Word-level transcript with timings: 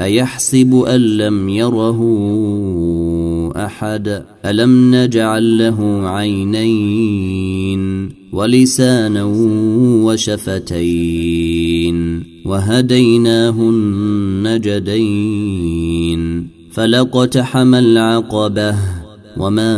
أيحسب 0.00 0.74
أن 0.74 1.00
لم 1.00 1.48
يره 1.48 2.00
أحد؟ 3.56 4.24
ألم 4.44 4.94
نجعل 4.94 5.58
له 5.58 6.08
عينين 6.08 7.84
ولسانا 8.32 9.24
وشفتين 10.04 11.94
وهديناه 12.46 13.60
النجدين 13.60 14.94
فلقتحم 16.72 17.74
العقبة 17.74 18.74
وما 19.36 19.74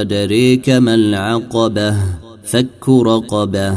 أدريك 0.00 0.70
ما 0.70 0.94
العقبة؟ 0.94 1.96
فك 2.44 2.88
رقبة 2.88 3.76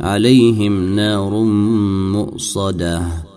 عليهم 0.00 0.94
نار 0.94 1.30
مؤصدة. 2.12 3.29